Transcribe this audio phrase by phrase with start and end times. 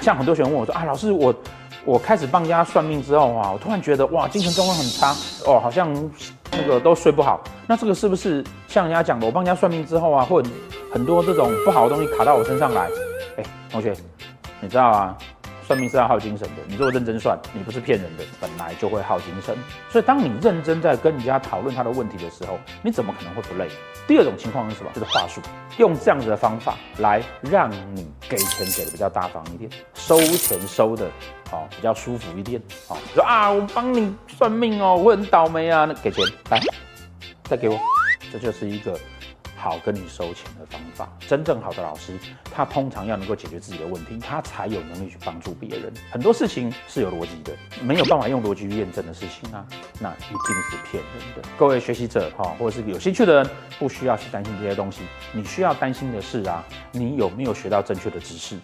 [0.00, 1.34] 像很多学生问我说啊，老师我
[1.84, 5.14] 我开始帮人家算命之后啊，我突然觉得哇，精神状况很差
[5.46, 5.92] 哦，好像
[6.52, 7.40] 那个都睡不好。
[7.66, 10.48] 那这个是不是像人家讲的，我帮人家算命之后啊，或者
[10.92, 12.88] 很多这种不好的东西卡到我身上来？
[13.36, 13.94] 哎，同学，
[14.60, 15.16] 你知道啊？
[15.68, 19.54] 算命是要耗精神的，你如果认真算，你不是骗人的，本来就会耗精神。
[19.90, 23.68] 所以当你认真在跟人家讨论他的问题的时候，你怎么可能会不累？
[24.06, 24.90] 第二种情况是什么？
[24.94, 25.42] 就是话术，
[25.76, 31.04] 用这样子的方法来让你给钱给的比较大方一点，收钱收的
[31.52, 32.58] 哦比较舒服一点。
[32.88, 36.58] 哦，说啊，我帮你算命哦，我很倒霉啊，那给钱来，
[37.44, 37.78] 再给我，
[38.32, 38.98] 这就是一个。
[39.58, 45.92] 好跟你收钱的方法，真正好的老师，他通常要能够解决自己的问题，他才有能力去帮助别人。
[46.10, 49.66] 很多事情是有逻辑的，没有办法用逻辑去验证的事情啊，
[49.98, 51.48] 那一定是骗人的。
[51.58, 55.02] 各位学习者哈，或者是有兴趣的人，不需要去担心这些东西。
[55.32, 58.58] 你需要担心的是啊，你有没有学到正确的知识？